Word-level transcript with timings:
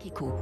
Kiko. 0.00 0.32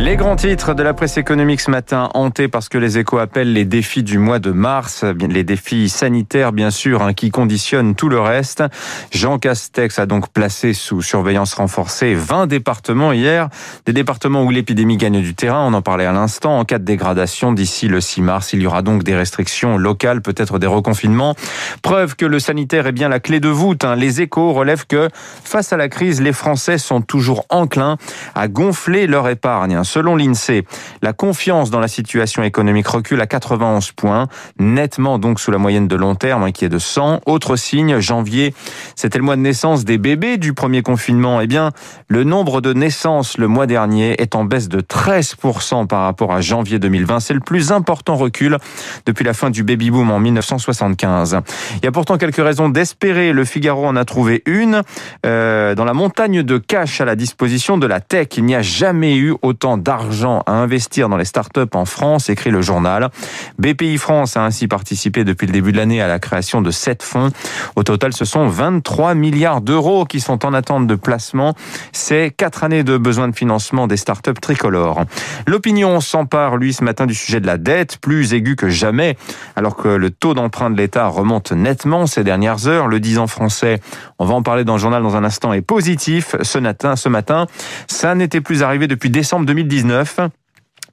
Les 0.00 0.16
grands 0.16 0.34
titres 0.34 0.72
de 0.72 0.82
la 0.82 0.94
presse 0.94 1.18
économique 1.18 1.60
ce 1.60 1.70
matin, 1.70 2.08
hantés 2.14 2.48
parce 2.48 2.70
que 2.70 2.78
les 2.78 2.96
échos 2.96 3.18
appellent 3.18 3.52
les 3.52 3.66
défis 3.66 4.02
du 4.02 4.16
mois 4.16 4.38
de 4.38 4.50
mars, 4.50 5.04
les 5.04 5.44
défis 5.44 5.90
sanitaires 5.90 6.52
bien 6.52 6.70
sûr, 6.70 7.02
hein, 7.02 7.12
qui 7.12 7.30
conditionnent 7.30 7.94
tout 7.94 8.08
le 8.08 8.18
reste. 8.18 8.64
Jean 9.12 9.38
Castex 9.38 9.98
a 9.98 10.06
donc 10.06 10.30
placé 10.30 10.72
sous 10.72 11.02
surveillance 11.02 11.52
renforcée 11.52 12.14
20 12.14 12.46
départements 12.46 13.12
hier, 13.12 13.50
des 13.84 13.92
départements 13.92 14.42
où 14.42 14.48
l'épidémie 14.48 14.96
gagne 14.96 15.20
du 15.20 15.34
terrain, 15.34 15.66
on 15.66 15.74
en 15.74 15.82
parlait 15.82 16.06
à 16.06 16.12
l'instant. 16.12 16.58
En 16.58 16.64
cas 16.64 16.78
de 16.78 16.84
dégradation 16.84 17.52
d'ici 17.52 17.86
le 17.86 18.00
6 18.00 18.22
mars, 18.22 18.54
il 18.54 18.62
y 18.62 18.66
aura 18.66 18.80
donc 18.80 19.02
des 19.02 19.14
restrictions 19.14 19.76
locales, 19.76 20.22
peut-être 20.22 20.58
des 20.58 20.66
reconfinements. 20.66 21.34
Preuve 21.82 22.16
que 22.16 22.24
le 22.24 22.38
sanitaire 22.38 22.86
est 22.86 22.92
bien 22.92 23.10
la 23.10 23.20
clé 23.20 23.38
de 23.38 23.50
voûte. 23.50 23.84
Hein. 23.84 23.96
Les 23.96 24.22
échos 24.22 24.54
relèvent 24.54 24.86
que 24.86 25.10
face 25.12 25.74
à 25.74 25.76
la 25.76 25.90
crise, 25.90 26.22
les 26.22 26.32
Français 26.32 26.78
sont 26.78 27.02
toujours 27.02 27.44
enclins 27.50 27.98
à 28.34 28.48
gonfler 28.48 29.06
leur 29.06 29.28
épargne. 29.28 29.74
Hein. 29.74 29.84
Selon 29.90 30.14
l'INSEE, 30.14 30.62
la 31.02 31.12
confiance 31.12 31.70
dans 31.70 31.80
la 31.80 31.88
situation 31.88 32.44
économique 32.44 32.86
recule 32.86 33.20
à 33.20 33.26
91 33.26 33.90
points, 33.90 34.28
nettement 34.60 35.18
donc 35.18 35.40
sous 35.40 35.50
la 35.50 35.58
moyenne 35.58 35.88
de 35.88 35.96
long 35.96 36.14
terme 36.14 36.44
hein, 36.44 36.52
qui 36.52 36.64
est 36.64 36.68
de 36.68 36.78
100. 36.78 37.22
Autre 37.26 37.56
signe, 37.56 37.98
janvier, 37.98 38.54
c'était 38.94 39.18
le 39.18 39.24
mois 39.24 39.34
de 39.34 39.40
naissance 39.40 39.84
des 39.84 39.98
bébés 39.98 40.36
du 40.36 40.54
premier 40.54 40.82
confinement. 40.82 41.40
Eh 41.40 41.48
bien, 41.48 41.72
le 42.06 42.22
nombre 42.22 42.60
de 42.60 42.72
naissances 42.72 43.36
le 43.36 43.48
mois 43.48 43.66
dernier 43.66 44.14
est 44.22 44.36
en 44.36 44.44
baisse 44.44 44.68
de 44.68 44.80
13% 44.80 45.88
par 45.88 46.02
rapport 46.02 46.32
à 46.32 46.40
janvier 46.40 46.78
2020. 46.78 47.18
C'est 47.18 47.34
le 47.34 47.40
plus 47.40 47.72
important 47.72 48.14
recul 48.14 48.58
depuis 49.06 49.24
la 49.24 49.34
fin 49.34 49.50
du 49.50 49.64
baby-boom 49.64 50.12
en 50.12 50.20
1975. 50.20 51.40
Il 51.78 51.84
y 51.84 51.88
a 51.88 51.92
pourtant 51.92 52.16
quelques 52.16 52.36
raisons 52.36 52.68
d'espérer. 52.68 53.32
Le 53.32 53.44
Figaro 53.44 53.88
en 53.88 53.96
a 53.96 54.04
trouvé 54.04 54.44
une. 54.46 54.82
Euh, 55.26 55.74
dans 55.74 55.84
la 55.84 55.94
montagne 55.94 56.44
de 56.44 56.58
cash 56.58 57.00
à 57.00 57.04
la 57.04 57.16
disposition 57.16 57.76
de 57.76 57.88
la 57.88 57.98
tech, 57.98 58.28
il 58.36 58.44
n'y 58.44 58.54
a 58.54 58.62
jamais 58.62 59.16
eu 59.16 59.34
autant 59.42 59.79
d'argent 59.80 60.42
à 60.46 60.52
investir 60.52 61.08
dans 61.08 61.16
les 61.16 61.24
startups 61.24 61.60
en 61.74 61.84
France, 61.84 62.28
écrit 62.28 62.50
le 62.50 62.62
journal. 62.62 63.10
BPI 63.58 63.98
France 63.98 64.36
a 64.36 64.44
ainsi 64.44 64.68
participé 64.68 65.24
depuis 65.24 65.46
le 65.46 65.52
début 65.52 65.72
de 65.72 65.76
l'année 65.76 66.00
à 66.00 66.08
la 66.08 66.18
création 66.18 66.62
de 66.62 66.70
sept 66.70 67.02
fonds. 67.02 67.30
Au 67.76 67.82
total, 67.82 68.12
ce 68.12 68.24
sont 68.24 68.46
23 68.46 69.14
milliards 69.14 69.60
d'euros 69.60 70.04
qui 70.04 70.20
sont 70.20 70.44
en 70.44 70.54
attente 70.54 70.86
de 70.86 70.94
placement. 70.94 71.54
C'est 71.92 72.30
quatre 72.36 72.64
années 72.64 72.84
de 72.84 72.96
besoin 72.96 73.28
de 73.28 73.34
financement 73.34 73.86
des 73.86 73.96
startups 73.96 74.32
tricolores. 74.40 75.04
L'opinion 75.46 76.00
s'empare, 76.00 76.56
lui, 76.56 76.72
ce 76.72 76.84
matin 76.84 77.06
du 77.06 77.14
sujet 77.14 77.40
de 77.40 77.46
la 77.46 77.58
dette, 77.58 77.98
plus 77.98 78.34
aiguë 78.34 78.56
que 78.56 78.68
jamais, 78.68 79.16
alors 79.56 79.76
que 79.76 79.88
le 79.88 80.10
taux 80.10 80.34
d'emprunt 80.34 80.70
de 80.70 80.76
l'État 80.76 81.06
remonte 81.06 81.52
nettement 81.52 82.06
ces 82.06 82.24
dernières 82.24 82.66
heures. 82.66 82.86
Le 82.86 83.00
10 83.00 83.18
ans 83.18 83.26
français, 83.26 83.80
on 84.18 84.24
va 84.24 84.34
en 84.34 84.42
parler 84.42 84.64
dans 84.64 84.74
le 84.74 84.78
journal 84.78 85.02
dans 85.02 85.16
un 85.16 85.24
instant, 85.24 85.52
est 85.52 85.62
positif 85.62 86.36
ce 86.42 86.58
matin. 86.58 86.96
Ce 86.96 87.08
matin, 87.08 87.46
ça 87.86 88.14
n'était 88.14 88.40
plus 88.40 88.62
arrivé 88.62 88.86
depuis 88.86 89.10
décembre 89.10 89.46
2019. 89.70 90.39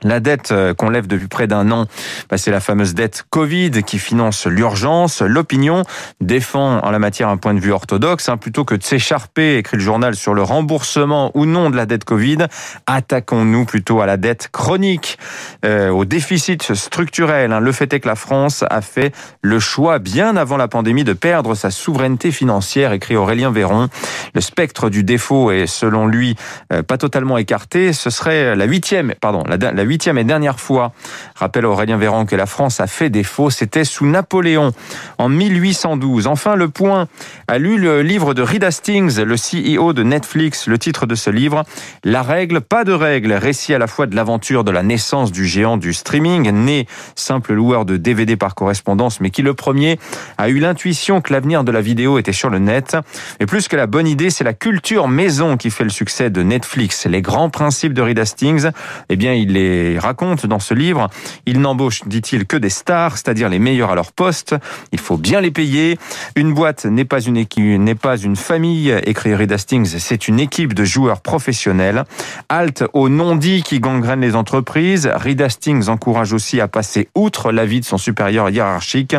La 0.04 0.20
dette 0.20 0.52
euh, 0.52 0.74
qu'on 0.74 0.90
lève 0.90 1.08
depuis 1.08 1.28
près 1.28 1.48
d'un 1.48 1.72
an, 1.72 1.88
bah, 2.30 2.38
c'est 2.38 2.52
la 2.52 2.60
fameuse 2.60 2.94
dette 2.94 3.26
Covid 3.30 3.72
qui 3.84 3.98
finance 4.00 4.46
l'urgence. 4.46 5.22
L'opinion 5.22 5.84
défend 6.22 6.80
en 6.80 6.92
la 6.92 7.00
matière 7.00 7.30
un 7.30 7.38
point 7.38 7.54
de 7.54 7.60
vue 7.60 7.72
orthodoxe. 7.72 8.30
Hein, 8.30 8.38
plutôt 8.38 8.64
que 8.64 8.76
de 8.76 8.84
s'écharper, 8.84 9.58
écrit 9.58 9.78
le 9.78 9.84
journal, 9.84 10.16
sur 10.16 10.34
le 10.34 10.44
remboursement 10.44 11.32
ou 11.34 11.46
non 11.46 11.70
de 11.70 11.76
la 11.76 11.86
dette 11.86 12.04
Covid, 12.04 12.48
attaquons-nous 12.86 13.66
plutôt 13.66 14.02
à 14.02 14.06
la 14.06 14.18
dette 14.18 14.50
chronique, 14.52 15.18
euh, 15.66 15.90
au 15.90 16.06
déficit 16.06 16.74
structurel. 16.74 17.52
Hein. 17.52 17.60
Le 17.60 17.72
fait 17.72 17.92
est 17.94 18.00
que 18.00 18.08
la 18.08 18.16
France 18.16 18.64
a 18.70 18.82
fait 18.82 19.14
le 19.42 19.60
choix, 19.60 20.00
bien 20.00 20.38
avant 20.38 20.58
la 20.58 20.68
pandémie, 20.68 21.04
de 21.04 21.14
perdre 21.14 21.56
sa 21.56 21.72
souveraineté 21.72 22.32
financière, 22.32 22.94
écrit 22.94 23.16
Aurélien 23.16 23.52
Véron. 23.52 23.88
Le 24.34 24.42
spectre 24.42 24.90
du 24.90 25.04
défaut 25.04 25.52
est, 25.52 25.68
selon 25.68 26.08
lui, 26.08 26.36
euh, 26.72 26.84
pas 26.84 26.98
totalement 26.98 27.38
écarté. 27.38 27.94
Ce 27.94 28.10
serait 28.10 28.56
la 28.56 28.66
huitième, 28.66 29.14
pardon, 29.20 29.44
la, 29.48 29.58
la 29.58 29.84
huitième 29.88 30.18
et 30.18 30.24
dernière 30.24 30.60
fois, 30.60 30.92
rappelle 31.36 31.66
Aurélien 31.66 31.98
Véran 31.98 32.26
que 32.26 32.36
la 32.36 32.46
France 32.46 32.80
a 32.80 32.88
fait 32.88 33.10
défaut, 33.10 33.50
c'était 33.50 33.84
sous 33.84 34.06
Napoléon 34.06 34.74
en 35.18 35.30
1812. 35.30 36.28
Enfin, 36.28 36.56
Le 36.56 36.70
Point 36.70 37.08
a 37.48 37.58
lu 37.58 37.78
le 37.78 38.02
livre 38.02 38.34
de 38.34 38.42
Reed 38.42 38.64
Hastings, 38.64 39.20
le 39.22 39.36
CEO 39.36 39.94
de 39.94 40.04
Netflix. 40.04 40.68
Le 40.68 40.78
titre 40.78 41.06
de 41.06 41.16
ce 41.16 41.30
livre, 41.30 41.64
La 42.04 42.22
règle, 42.22 42.62
pas 42.62 42.84
de 42.84 42.92
règle, 42.92 43.34
récit 43.34 43.74
à 43.74 43.80
la 43.80 43.88
fois 43.88 44.06
de 44.06 44.16
l'aventure 44.16 44.64
de 44.64 44.72
la 44.72 44.84
naissance 44.84 45.32
du 45.32 45.46
géant 45.46 45.78
du 45.78 45.94
streaming, 45.94 46.52
né 46.52 46.88
simple 47.16 47.54
loueur 47.54 47.86
de 47.86 47.98
DVD 47.98 48.36
par 48.36 48.56
correspondance, 48.56 49.22
mais 49.22 49.30
qui 49.30 49.42
le 49.42 49.54
premier 49.54 50.00
a 50.38 50.50
eu 50.50 50.60
l'intuition 50.60 51.22
que 51.22 51.34
l'avenir 51.34 51.64
de 51.64 51.72
la 51.72 51.82
vidéo 51.82 52.18
était 52.18 52.34
sur 52.34 52.50
le 52.50 52.60
net. 52.60 52.98
Et 53.40 53.46
plus 53.46 53.68
que 53.68 53.76
la 53.76 53.88
bonne 53.88 54.08
idée, 54.08 54.30
c'est 54.30 54.44
la 54.44 54.54
culture 54.54 55.08
maison 55.08 55.58
qui 55.58 55.70
fait 55.70 55.84
le 55.84 55.90
succès 55.90 56.30
de 56.30 56.44
Netflix. 56.44 57.06
Les 57.06 57.22
grands 57.22 57.50
principes 57.50 57.94
de 57.94 58.02
Reed 58.02 58.20
Hastings, 58.20 58.70
eh 59.10 59.16
bien, 59.16 59.34
il 59.34 59.58
est 59.78 60.00
raconte 60.00 60.46
dans 60.46 60.60
ce 60.60 60.74
livre. 60.74 61.10
Il 61.46 61.62
n'embauche, 61.62 62.02
dit-il, 62.06 62.46
que 62.46 62.58
des 62.58 62.70
stars, 62.70 63.18
c'est-à-dire 63.18 63.50
les 63.50 63.60
meilleurs 63.60 63.92
à 63.92 63.96
leur 63.96 64.12
poste. 64.12 64.56
Il 64.92 65.00
faut 65.00 65.18
bien 65.18 65.42
les 65.42 65.52
payer. 65.52 65.98
Une 66.36 66.54
boîte 66.54 66.86
n'est 66.86 67.06
pas 67.06 67.22
une 67.22 67.38
n'est 67.58 67.96
pas 67.96 68.18
une 68.18 68.36
famille, 68.36 68.94
écrit 69.06 69.34
Reed 69.36 69.52
Hastings, 69.52 69.98
c'est 70.00 70.28
une 70.28 70.40
équipe 70.40 70.74
de 70.74 70.84
joueurs 70.84 71.22
professionnels. 71.22 72.04
Halte 72.50 72.84
au 72.94 73.10
non-dit 73.10 73.64
qui 73.64 73.80
gangrène 73.80 74.22
les 74.22 74.36
entreprises. 74.36 75.10
Reed 75.14 75.42
Hastings 75.42 75.88
encourage 75.90 76.34
aussi 76.34 76.60
à 76.60 76.68
passer 76.68 77.10
outre 77.16 77.52
l'avis 77.52 77.80
de 77.80 77.86
son 77.86 77.98
supérieur 77.98 78.50
hiérarchique. 78.50 79.16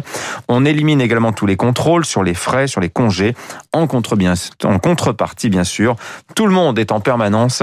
On 0.49 0.65
élimine 0.65 1.01
également 1.01 1.33
tous 1.33 1.47
les 1.47 1.57
contrôles 1.57 2.05
sur 2.05 2.23
les 2.23 2.35
frais, 2.35 2.67
sur 2.67 2.81
les 2.81 2.89
congés, 2.89 3.35
en, 3.73 3.87
contrepartie, 3.87 5.51
bien 5.51 5.65
sûr. 5.65 5.97
Tout 6.35 6.47
le 6.47 6.53
monde 6.53 6.79
est 6.79 6.93
en 6.93 7.01
permanence 7.01 7.63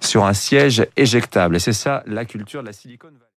sur 0.00 0.24
un 0.24 0.32
siège 0.32 0.86
éjectable. 0.96 1.56
Et 1.56 1.58
c'est 1.58 1.72
ça 1.72 2.02
la 2.06 2.24
culture 2.24 2.62
de 2.62 2.66
la 2.66 2.72
Silicon 2.72 3.08
Valley. 3.08 3.26